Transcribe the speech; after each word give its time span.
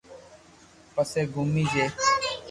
پسي 0.93 1.21
گومي 1.33 1.63
جي 1.71 1.85